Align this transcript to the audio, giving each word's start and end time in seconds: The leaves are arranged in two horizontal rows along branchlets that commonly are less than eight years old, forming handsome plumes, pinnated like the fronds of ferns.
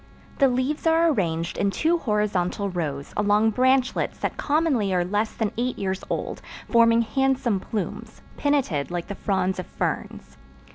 The 0.39 0.47
leaves 0.47 0.87
are 0.87 1.11
arranged 1.11 1.59
in 1.59 1.69
two 1.69 1.99
horizontal 1.99 2.71
rows 2.71 3.13
along 3.15 3.51
branchlets 3.51 4.17
that 4.17 4.35
commonly 4.35 4.91
are 4.95 5.05
less 5.05 5.31
than 5.31 5.51
eight 5.59 5.77
years 5.77 6.03
old, 6.09 6.41
forming 6.67 7.03
handsome 7.03 7.59
plumes, 7.59 8.23
pinnated 8.35 8.89
like 8.89 9.05
the 9.09 9.13
fronds 9.13 9.59
of 9.59 9.67
ferns. 9.67 10.37